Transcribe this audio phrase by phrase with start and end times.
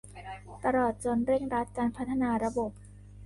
[0.63, 2.71] ตลอดจนเร่งรัดการพัฒนาระบบ